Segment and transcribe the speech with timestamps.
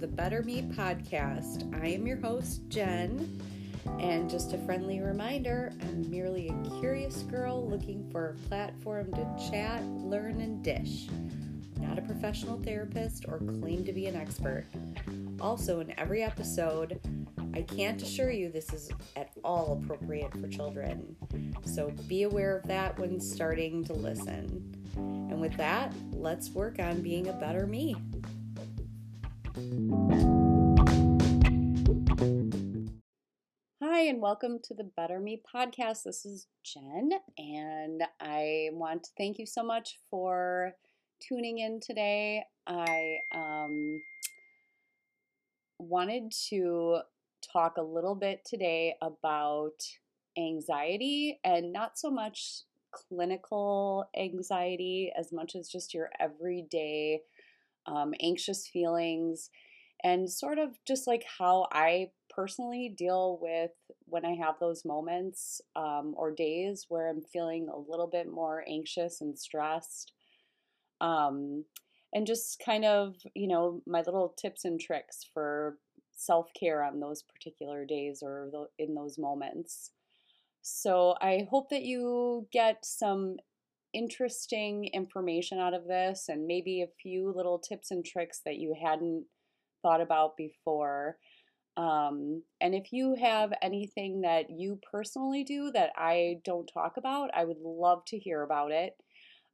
[0.00, 1.78] the Better Me podcast.
[1.84, 3.38] I am your host, Jen,
[3.98, 9.50] and just a friendly reminder I'm merely a curious girl looking for a platform to
[9.50, 11.08] chat, learn, and dish.
[11.78, 14.64] Not a professional therapist or claim to be an expert.
[15.38, 16.98] Also, in every episode,
[17.52, 21.14] I can't assure you this is at all appropriate for children.
[21.66, 24.74] So be aware of that when starting to listen.
[24.96, 27.96] And with that, let's work on being a better me.
[34.10, 36.02] And welcome to the Better Me podcast.
[36.04, 40.72] This is Jen, and I want to thank you so much for
[41.22, 42.42] tuning in today.
[42.66, 44.02] I um,
[45.78, 47.02] wanted to
[47.52, 49.80] talk a little bit today about
[50.36, 57.20] anxiety and not so much clinical anxiety as much as just your everyday
[57.86, 59.50] um, anxious feelings
[60.02, 63.72] and sort of just like how I personally deal with
[64.06, 68.64] when I have those moments um, or days where I'm feeling a little bit more
[68.68, 70.12] anxious and stressed.
[71.00, 71.64] Um,
[72.12, 75.78] and just kind of, you know, my little tips and tricks for
[76.12, 79.92] self care on those particular days or in those moments.
[80.62, 83.36] So I hope that you get some
[83.92, 88.74] interesting information out of this and maybe a few little tips and tricks that you
[88.80, 89.24] hadn't
[89.82, 91.16] thought about before.
[91.76, 97.30] Um, and if you have anything that you personally do that I don't talk about,
[97.34, 98.94] I would love to hear about it.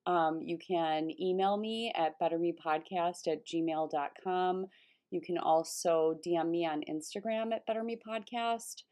[0.06, 4.66] Um, you can email me at bettermepodcast at gmail.com.
[5.10, 8.82] You can also DM me on Instagram at bettermepodcast.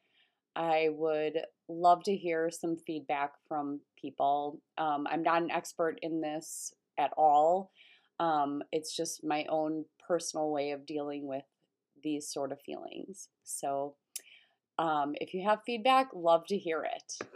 [0.56, 4.60] I would love to hear some feedback from people.
[4.78, 7.72] Um, I'm not an expert in this at all.
[8.20, 11.44] Um, it's just my own personal way of dealing with
[12.04, 13.28] these sort of feelings.
[13.42, 13.96] So,
[14.78, 17.26] um, if you have feedback, love to hear it.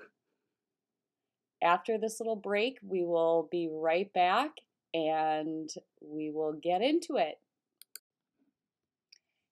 [1.62, 4.50] After this little break, we will be right back
[4.94, 5.68] and
[6.00, 7.38] we will get into it.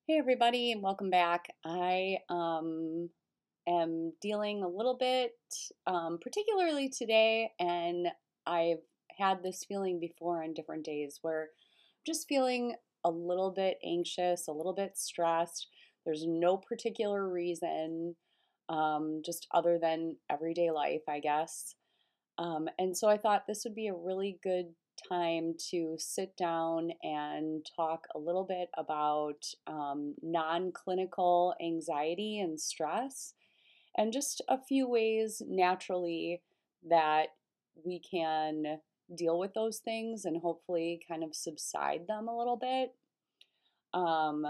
[0.06, 1.52] Hey, everybody, and welcome back.
[1.64, 3.10] I um,
[3.66, 5.32] am dealing a little bit,
[5.86, 8.06] um, particularly today, and
[8.46, 8.84] I've
[9.18, 12.76] had this feeling before on different days where I'm just feeling
[13.06, 15.68] a little bit anxious, a little bit stressed.
[16.04, 18.16] There's no particular reason,
[18.68, 21.74] um, just other than everyday life, I guess.
[22.38, 24.66] Um, and so I thought this would be a really good
[25.08, 32.60] time to sit down and talk a little bit about um, non clinical anxiety and
[32.60, 33.34] stress
[33.96, 36.42] and just a few ways naturally
[36.88, 37.28] that
[37.84, 38.78] we can
[39.14, 42.94] deal with those things and hopefully kind of subside them a little bit.
[43.94, 44.44] Um,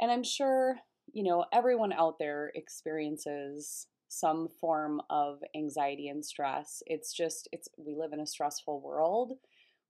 [0.00, 0.76] and I'm sure,
[1.12, 6.82] you know, everyone out there experiences some form of anxiety and stress.
[6.86, 9.32] It's just, it's, we live in a stressful world.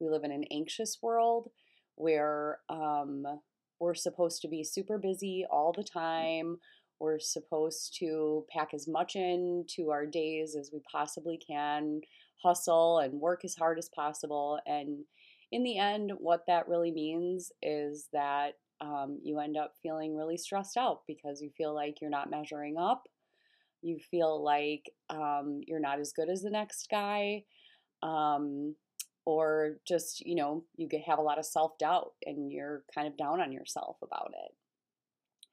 [0.00, 1.50] We live in an anxious world
[1.96, 3.24] where um,
[3.80, 6.58] we're supposed to be super busy all the time.
[7.00, 12.00] We're supposed to pack as much into our days as we possibly can,
[12.42, 14.58] hustle and work as hard as possible.
[14.66, 15.04] And
[15.50, 20.36] in the end, what that really means is that um, you end up feeling really
[20.36, 23.04] stressed out because you feel like you're not measuring up.
[23.80, 27.44] You feel like um, you're not as good as the next guy.
[28.02, 28.74] Um,
[29.24, 33.16] or just, you know, you have a lot of self doubt and you're kind of
[33.16, 34.52] down on yourself about it.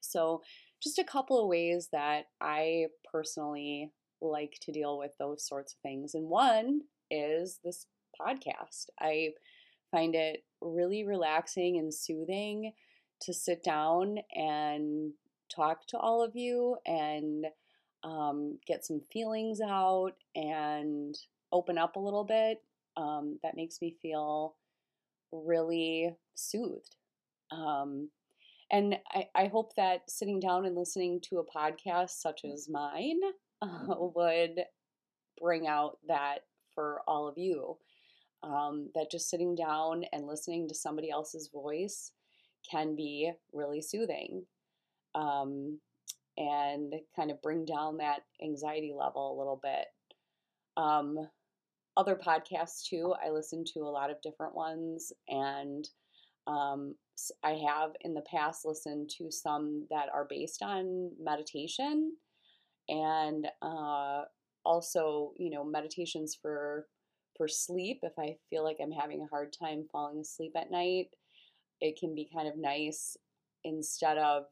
[0.00, 0.42] So,
[0.82, 5.78] just a couple of ways that I personally like to deal with those sorts of
[5.80, 6.14] things.
[6.14, 7.86] And one is this
[8.20, 8.86] podcast.
[9.00, 9.30] I
[9.90, 12.72] find it really relaxing and soothing
[13.22, 15.12] to sit down and
[15.54, 17.46] talk to all of you and
[18.02, 21.16] um, get some feelings out and
[21.52, 22.62] open up a little bit.
[22.96, 24.56] Um, that makes me feel
[25.32, 26.96] really soothed.
[27.50, 28.10] Um,
[28.70, 33.20] and I, I hope that sitting down and listening to a podcast such as mine
[34.16, 34.64] would
[35.40, 36.40] bring out that
[36.74, 37.76] for all of you.
[38.42, 42.12] Um, that just sitting down and listening to somebody else's voice
[42.70, 44.46] can be really soothing
[45.14, 45.78] um,
[46.38, 49.86] and kind of bring down that anxiety level a little bit.
[50.76, 51.28] Um,
[51.96, 55.86] other podcasts too, I listen to a lot of different ones, and
[56.46, 56.94] um,
[57.42, 62.12] I have in the past listened to some that are based on meditation
[62.90, 64.24] and uh,
[64.64, 66.86] also, you know, meditations for
[67.38, 68.00] for sleep.
[68.02, 71.06] If I feel like I'm having a hard time falling asleep at night,
[71.80, 73.16] it can be kind of nice
[73.64, 74.44] instead of,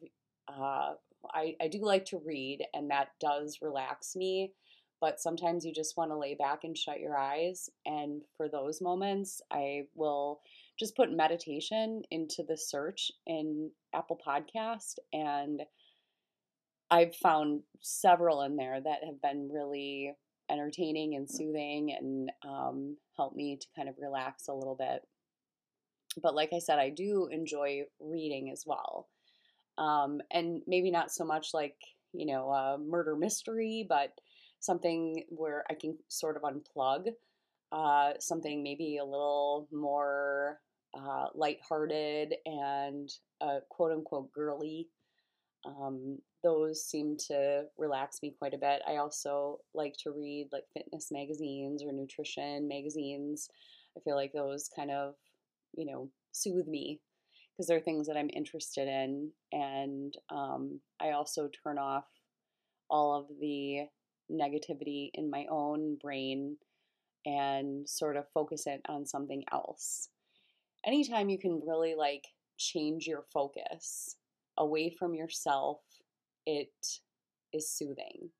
[0.48, 0.94] uh,
[1.34, 4.52] I, I do like to read, and that does relax me.
[5.00, 7.68] But sometimes you just want to lay back and shut your eyes.
[7.86, 10.40] And for those moments, I will
[10.78, 14.94] just put meditation into the search in Apple Podcast.
[15.12, 15.62] And
[16.90, 20.14] I've found several in there that have been really
[20.50, 25.02] entertaining and soothing and um, help me to kind of relax a little bit.
[26.22, 29.08] But like I said, I do enjoy reading as well.
[29.76, 31.76] Um, and maybe not so much like,
[32.12, 34.12] you know, a murder mystery, but
[34.60, 37.08] something where I can sort of unplug,
[37.70, 40.60] uh, something maybe a little more
[40.98, 44.88] uh, lighthearted and uh, quote unquote girly.
[45.64, 48.82] Um, those seem to relax me quite a bit.
[48.86, 53.48] I also like to read like fitness magazines or nutrition magazines.
[53.96, 55.14] I feel like those kind of,
[55.76, 57.00] you know, soothe me
[57.52, 59.30] because they're things that I'm interested in.
[59.52, 62.06] And um, I also turn off
[62.88, 63.86] all of the
[64.30, 66.56] negativity in my own brain
[67.26, 70.08] and sort of focus it on something else.
[70.86, 74.16] Anytime you can really like change your focus
[74.56, 75.80] away from yourself
[76.48, 76.72] it
[77.52, 78.30] is soothing.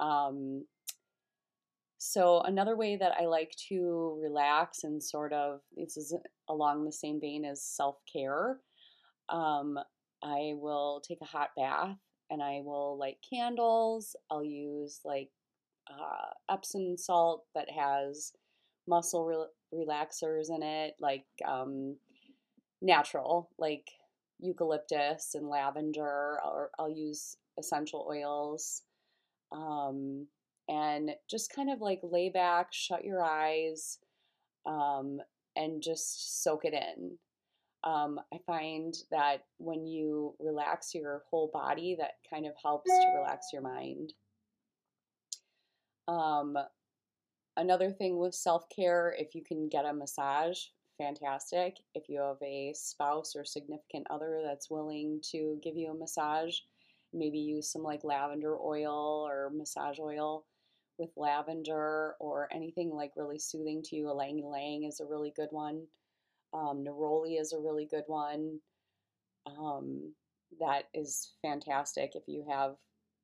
[0.00, 0.64] Um,
[1.98, 6.14] so, another way that I like to relax and sort of, this is
[6.48, 8.60] along the same vein as self care.
[9.28, 9.78] Um,
[10.22, 11.98] I will take a hot bath
[12.30, 14.16] and I will light candles.
[14.30, 15.28] I'll use like
[15.90, 18.32] uh, Epsom salt that has
[18.86, 21.96] muscle re- relaxers in it, like um,
[22.80, 23.86] natural, like
[24.40, 28.82] eucalyptus and lavender, or I'll use essential oils.
[29.52, 30.26] Um,
[30.68, 33.98] and just kind of like lay back, shut your eyes,
[34.66, 35.18] um,
[35.56, 37.18] and just soak it in.
[37.84, 43.14] Um, I find that when you relax your whole body, that kind of helps to
[43.16, 44.12] relax your mind.
[46.06, 46.56] Um,
[47.56, 50.58] another thing with self care, if you can get a massage
[50.98, 51.76] fantastic.
[51.94, 56.56] If you have a spouse or significant other that's willing to give you a massage,
[57.14, 60.44] maybe use some like lavender oil or massage oil
[60.98, 64.10] with lavender or anything like really soothing to you.
[64.10, 65.86] Ylang ylang is a really good one.
[66.52, 68.58] Um, Neroli is a really good one.
[69.46, 70.12] Um,
[70.60, 72.74] that is fantastic if you have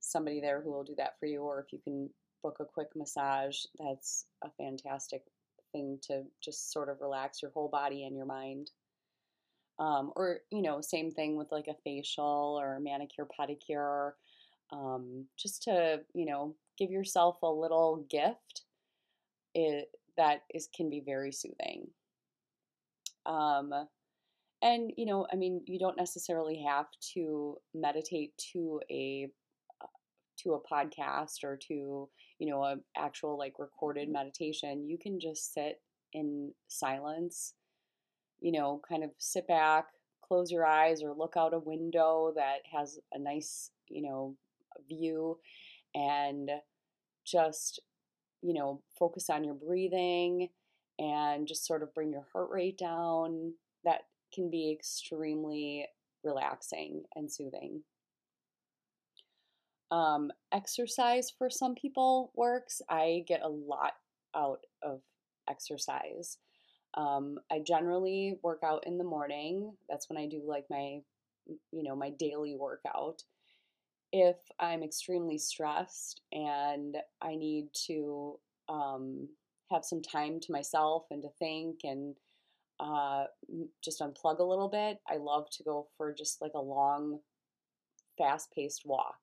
[0.01, 2.11] somebody there who will do that for you, or if you can
[2.43, 5.23] book a quick massage, that's a fantastic
[5.75, 8.71] thing to just sort of relax your whole body and your mind.
[9.79, 14.13] Um, or, you know, same thing with like a facial or manicure, pedicure,
[14.73, 18.63] um, just to, you know, give yourself a little gift
[19.55, 21.89] it, that is can be very soothing.
[23.27, 23.73] Um,
[24.63, 29.29] and, you know, I mean, you don't necessarily have to meditate to a
[30.45, 32.09] to a podcast or to
[32.39, 34.13] you know a actual like recorded mm-hmm.
[34.13, 35.81] meditation you can just sit
[36.13, 37.55] in silence
[38.41, 39.87] you know kind of sit back
[40.23, 44.37] close your eyes or look out a window that has a nice you know
[44.89, 45.39] view
[45.95, 46.51] and
[47.25, 47.81] just
[48.43, 50.49] you know focus on your breathing
[50.99, 53.53] and just sort of bring your heart rate down
[53.85, 55.87] that can be extremely
[56.23, 57.83] relaxing and soothing
[59.95, 62.83] um, exercise for some people works.
[62.91, 63.93] I get a lot
[64.35, 65.03] out of
[65.49, 66.39] exercise.
[66.95, 69.73] Um, I generally work out in the morning.
[69.89, 70.99] That's when I do like my,
[71.47, 73.23] you know, my daily workout.
[74.13, 79.29] If I'm extremely stressed and I need to um,
[79.71, 82.17] have some time to myself and to think and
[82.81, 83.27] uh,
[83.83, 87.21] just unplug a little bit, I love to go for just like a long,
[88.19, 89.19] fast paced walk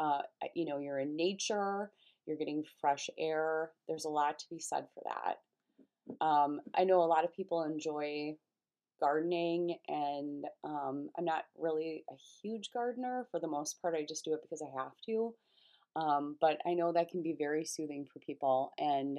[0.00, 0.22] uh,
[0.54, 1.90] you know, you're in nature,
[2.26, 3.72] you're getting fresh air.
[3.86, 6.24] There's a lot to be said for that.
[6.24, 8.36] Um, I know a lot of people enjoy
[9.00, 13.26] gardening, and um, I'm not really a huge gardener.
[13.30, 15.34] For the most part, I just do it because I have to.
[15.96, 19.18] Um, but I know that can be very soothing for people, and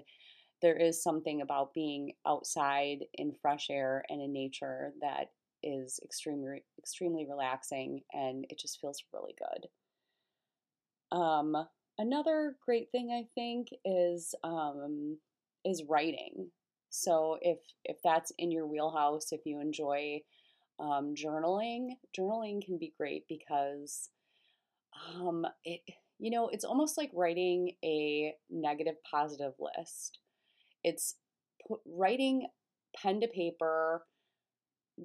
[0.61, 5.31] there is something about being outside in fresh air and in nature that
[5.63, 9.67] is extremely extremely relaxing, and it just feels really good.
[11.11, 11.55] Um,
[11.97, 15.17] another great thing I think is um,
[15.65, 16.51] is writing.
[16.89, 20.21] So if if that's in your wheelhouse, if you enjoy
[20.79, 24.09] um, journaling, journaling can be great because
[25.15, 25.81] um, it
[26.19, 30.19] you know it's almost like writing a negative positive list.
[30.83, 31.15] It's
[31.85, 32.47] writing
[32.95, 34.03] pen to paper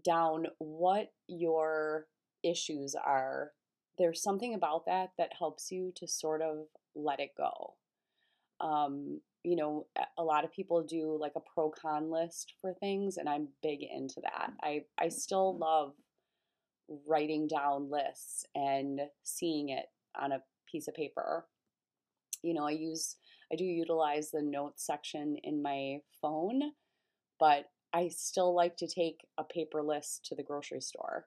[0.05, 2.07] down what your
[2.43, 3.53] issues are,
[3.99, 7.75] there's something about that that helps you to sort of let it go.
[8.61, 9.87] Um, you know,
[10.19, 13.81] a lot of people do like a pro con list for things, and I'm big
[13.83, 14.53] into that.
[14.63, 15.93] I, I still love
[17.07, 19.87] writing down lists and seeing it
[20.21, 21.47] on a piece of paper.
[22.43, 23.17] You know, I use,
[23.53, 26.61] I do utilize the notes section in my phone,
[27.39, 31.27] but I still like to take a paper list to the grocery store.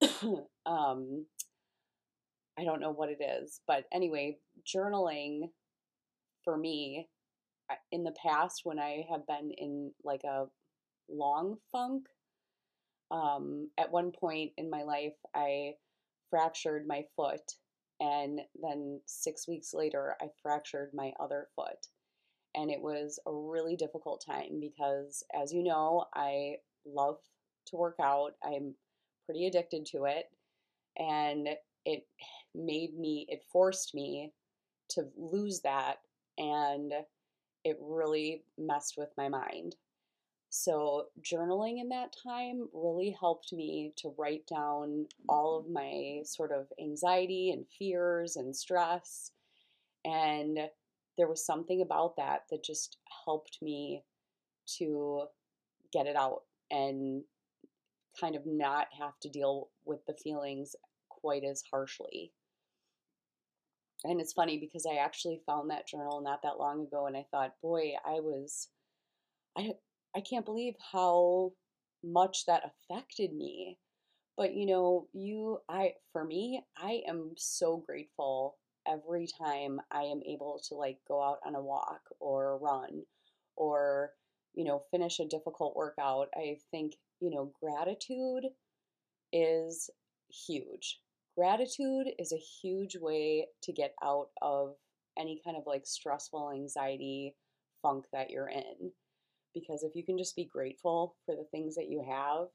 [0.66, 1.26] um,
[2.58, 5.50] I don't know what it is, but anyway, journaling
[6.44, 7.08] for me
[7.90, 10.46] in the past when I have been in like a
[11.08, 12.06] long funk,
[13.10, 15.74] um, at one point in my life, I
[16.30, 17.56] fractured my foot,
[18.00, 21.86] and then six weeks later, I fractured my other foot.
[22.54, 27.18] And it was a really difficult time because, as you know, I love
[27.68, 28.32] to work out.
[28.44, 28.74] I'm
[29.24, 30.26] pretty addicted to it.
[30.98, 31.48] And
[31.84, 32.06] it
[32.54, 34.32] made me, it forced me
[34.90, 35.96] to lose that.
[36.38, 36.92] And
[37.64, 39.76] it really messed with my mind.
[40.54, 46.52] So, journaling in that time really helped me to write down all of my sort
[46.52, 49.30] of anxiety and fears and stress.
[50.04, 50.58] And
[51.16, 54.04] there was something about that that just helped me
[54.78, 55.24] to
[55.90, 57.22] get it out and
[58.20, 60.74] kind of not have to deal with the feelings
[61.08, 62.32] quite as harshly.
[64.04, 67.26] And it's funny because I actually found that journal not that long ago and I
[67.30, 68.68] thought, boy, I was
[69.56, 69.72] I
[70.14, 71.52] I can't believe how
[72.04, 73.78] much that affected me.
[74.36, 78.56] But you know, you I for me, I am so grateful
[78.86, 83.02] every time I am able to like go out on a walk or run
[83.56, 84.12] or
[84.54, 86.28] you know, finish a difficult workout.
[86.34, 88.44] I think, you know, gratitude
[89.32, 89.90] is
[90.46, 91.00] huge.
[91.36, 94.74] Gratitude is a huge way to get out of
[95.18, 97.34] any kind of like stressful anxiety
[97.82, 98.92] funk that you're in
[99.54, 102.46] because if you can just be grateful for the things that you have,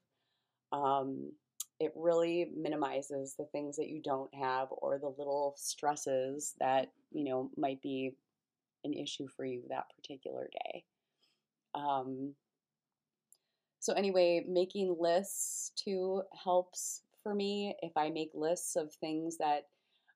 [0.71, 1.31] um,
[1.79, 7.23] it really minimizes the things that you don't have or the little stresses that you
[7.23, 8.15] know might be
[8.83, 10.83] an issue for you that particular day.
[11.75, 12.33] Um,
[13.79, 17.75] so anyway, making lists too helps for me.
[17.81, 19.63] If I make lists of things that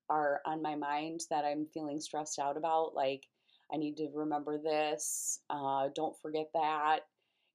[0.09, 3.25] are on my mind that I'm feeling stressed out about, like
[3.73, 6.99] I need to remember this, uh, don't forget that.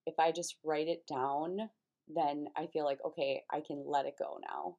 [0.05, 1.71] If I just write it down,
[2.07, 4.77] then I feel like, okay, I can let it go now.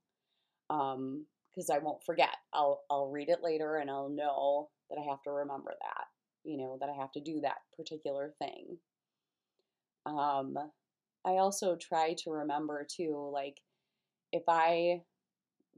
[0.70, 2.36] Um, because I won't forget.
[2.54, 6.06] I'll I'll read it later and I'll know that I have to remember that.
[6.44, 8.78] You know, that I have to do that particular thing.
[10.06, 10.56] Um,
[11.26, 13.58] I also try to remember too, like
[14.32, 15.02] if I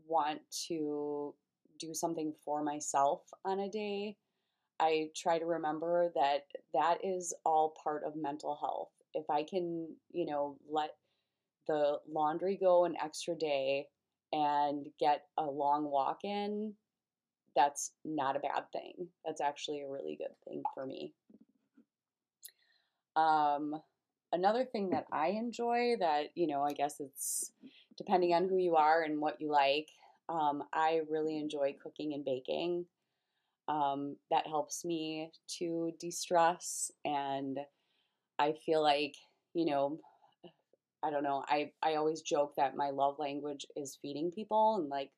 [0.07, 1.33] want to
[1.79, 4.17] do something for myself on a day,
[4.79, 8.89] I try to remember that that is all part of mental health.
[9.13, 10.91] If I can, you know, let
[11.67, 13.87] the laundry go an extra day
[14.31, 16.73] and get a long walk in,
[17.55, 19.07] that's not a bad thing.
[19.25, 21.13] That's actually a really good thing for me.
[23.15, 23.81] Um,
[24.31, 27.51] another thing that I enjoy that, you know, I guess it's
[27.99, 29.89] depending on who you are and what you like,
[30.29, 32.85] um, I really enjoy cooking and baking.
[33.67, 36.91] Um, that helps me to de stress.
[37.03, 37.59] And
[38.39, 39.15] I feel like,
[39.53, 39.99] you know,
[41.03, 44.89] I don't know, I, I always joke that my love language is feeding people and
[44.89, 45.11] like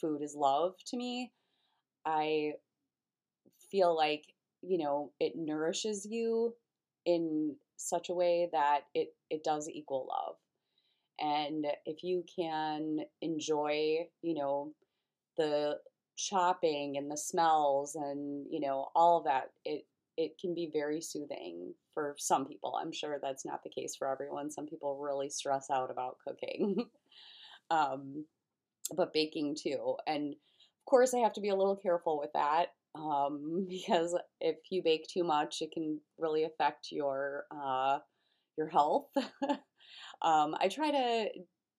[0.00, 1.32] food is love to me.
[2.04, 2.54] I
[3.70, 4.24] feel like,
[4.62, 6.54] you know, it nourishes you
[7.04, 10.36] in such a way that it, it does equal love.
[11.20, 14.72] And if you can enjoy, you know,
[15.36, 15.78] the
[16.16, 19.84] chopping and the smells and you know all of that it
[20.16, 22.74] it can be very soothing for some people.
[22.80, 24.50] I'm sure that's not the case for everyone.
[24.50, 26.86] Some people really stress out about cooking
[27.70, 28.24] um,
[28.94, 32.66] but baking too and of course i have to be a little careful with that
[32.94, 37.98] um, because if you bake too much it can really affect your uh,
[38.56, 39.08] your health
[40.22, 41.28] um, i try to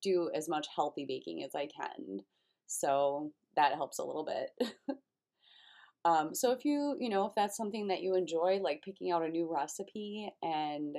[0.03, 2.19] do as much healthy baking as i can
[2.67, 4.69] so that helps a little bit.
[6.05, 9.25] um, so if you, you know, if that's something that you enjoy, like picking out
[9.25, 10.95] a new recipe and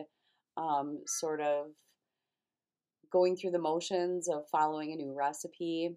[0.56, 1.66] um, sort of
[3.10, 5.96] going through the motions of following a new recipe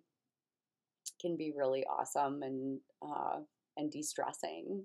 [1.20, 3.40] can be really awesome and uh,
[3.78, 4.84] and de-stressing.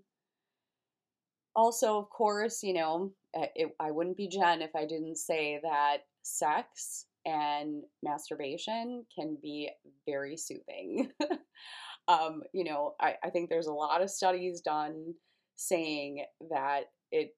[1.56, 6.02] Also, of course, you know, it, I wouldn't be Jen if I didn't say that
[6.22, 9.70] sex and masturbation can be
[10.06, 11.10] very soothing.
[12.08, 15.14] um, you know, I, I think there's a lot of studies done
[15.56, 17.34] saying that it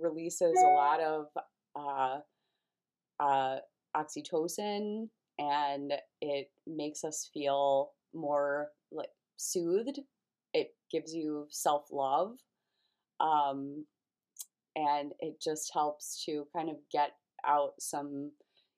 [0.00, 1.26] releases a lot of
[1.74, 2.18] uh,
[3.20, 3.58] uh,
[3.96, 5.08] oxytocin
[5.38, 9.98] and it makes us feel more like soothed.
[10.54, 12.36] It gives you self love.
[13.20, 13.86] Um,
[14.74, 17.12] and it just helps to kind of get
[17.46, 18.32] out some,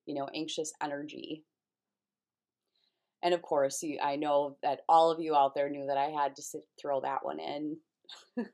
[0.07, 1.45] you know, anxious energy.
[3.23, 6.11] And of course, you, I know that all of you out there knew that I
[6.11, 7.77] had to sit, throw that one in.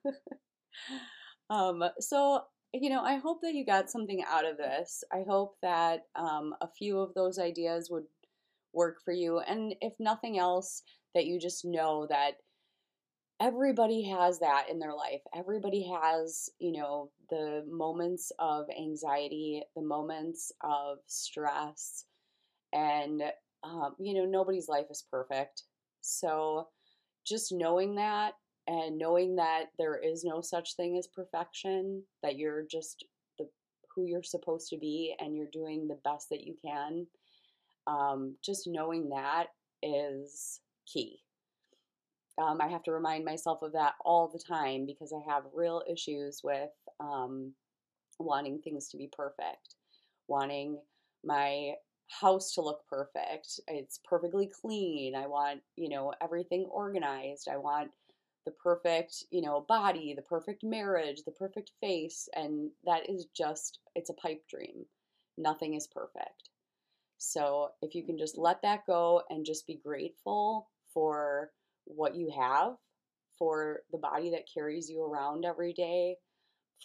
[1.51, 2.41] um, so,
[2.73, 5.05] you know, I hope that you got something out of this.
[5.13, 8.05] I hope that um, a few of those ideas would
[8.73, 9.41] work for you.
[9.41, 10.83] And if nothing else,
[11.15, 12.39] that you just know that
[13.45, 15.21] everybody has that in their life.
[15.37, 22.07] Everybody has, you know, the moments of anxiety, the moments of stress,
[22.73, 23.23] and,
[23.63, 25.65] um, you know, nobody's life is perfect.
[26.01, 26.69] So
[27.27, 28.33] just knowing that
[28.67, 33.05] and knowing that there is no such thing as perfection, that you're just
[33.39, 33.47] the
[33.95, 37.07] who you're supposed to be and you're doing the best that you can.
[37.87, 39.49] Um, just knowing that
[39.83, 40.61] is
[40.91, 41.19] key.
[42.37, 45.83] Um, I have to remind myself of that all the time because I have real
[45.91, 47.53] issues with um,
[48.19, 49.77] wanting things to be perfect,
[50.27, 50.79] wanting
[51.25, 51.75] my
[52.11, 53.61] house to look perfect.
[53.69, 55.15] It's perfectly clean.
[55.15, 57.49] I want, you know, everything organized.
[57.51, 57.91] I want
[58.45, 62.29] the perfect, you know, body, the perfect marriage, the perfect face.
[62.35, 64.85] And that is just, it's a pipe dream.
[65.39, 66.51] Nothing is perfect.
[67.17, 71.53] So if you can just let that go and just be grateful for
[71.85, 72.73] what you have
[73.39, 76.17] for the body that carries you around every day,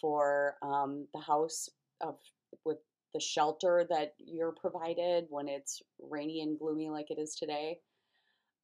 [0.00, 1.68] for um, the house
[2.00, 2.16] of
[2.64, 2.78] with
[3.14, 7.78] the shelter that you're provided when it's rainy and gloomy like it is today,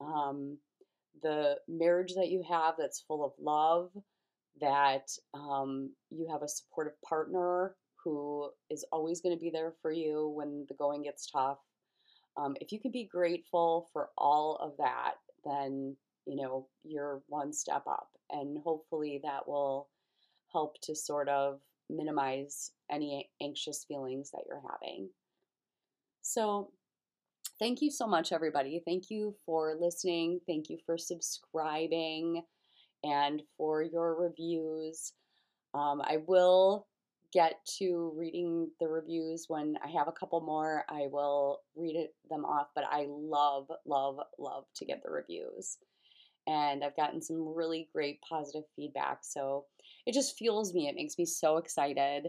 [0.00, 0.58] um,
[1.22, 3.90] the marriage that you have that's full of love,
[4.60, 9.90] that um, you have a supportive partner who is always going to be there for
[9.90, 11.58] you when the going gets tough.
[12.36, 15.96] Um, if you can be grateful for all of that, then
[16.26, 18.08] you know, you're one step up.
[18.30, 19.88] And hopefully that will
[20.52, 25.08] help to sort of minimize any anxious feelings that you're having.
[26.22, 26.72] So,
[27.60, 28.82] thank you so much, everybody.
[28.84, 30.40] Thank you for listening.
[30.46, 32.42] Thank you for subscribing
[33.04, 35.12] and for your reviews.
[35.74, 36.88] Um, I will
[37.32, 40.84] get to reading the reviews when I have a couple more.
[40.88, 45.78] I will read it, them off, but I love, love, love to get the reviews
[46.46, 49.18] and I've gotten some really great positive feedback.
[49.22, 49.64] So
[50.06, 50.88] it just fuels me.
[50.88, 52.28] It makes me so excited.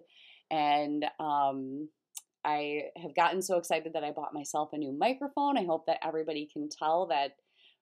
[0.50, 1.90] And um,
[2.44, 5.58] I have gotten so excited that I bought myself a new microphone.
[5.58, 7.32] I hope that everybody can tell that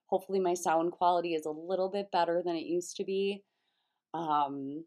[0.07, 3.43] hopefully my sound quality is a little bit better than it used to be.
[4.13, 4.85] Um,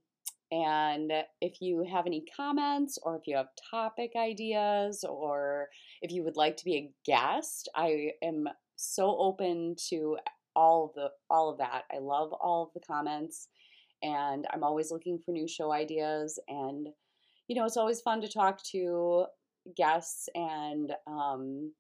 [0.51, 5.69] and if you have any comments or if you have topic ideas or
[6.01, 10.17] if you would like to be a guest, I am so open to
[10.59, 11.85] all of the all of that.
[11.95, 13.49] I love all of the comments
[14.03, 16.89] and I'm always looking for new show ideas and
[17.47, 19.25] you know, it's always fun to talk to
[19.77, 21.73] guests and um,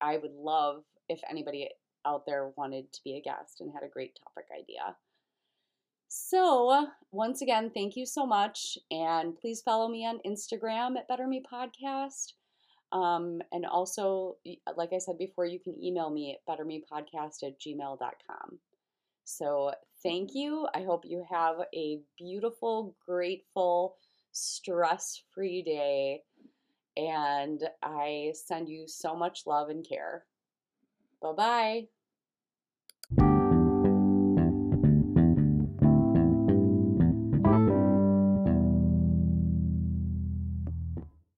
[0.00, 1.68] I would love if anybody
[2.04, 4.96] out there wanted to be a guest and had a great topic idea.
[6.08, 8.76] So, once again, thank you so much.
[8.90, 12.32] And please follow me on Instagram at Better Me Podcast.
[12.92, 14.36] Um, and also,
[14.76, 18.58] like I said before, you can email me at bettermepodcast at gmail.com.
[19.24, 19.72] So
[20.02, 20.68] thank you.
[20.74, 23.96] I hope you have a beautiful, grateful,
[24.32, 26.22] stress free day.
[26.96, 30.24] And I send you so much love and care.
[31.20, 31.95] Bye bye.